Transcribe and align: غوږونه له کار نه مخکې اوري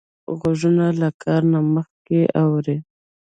غوږونه 0.37 0.85
له 1.01 1.09
کار 1.23 1.41
نه 1.53 1.59
مخکې 1.75 2.21
اوري 2.43 2.77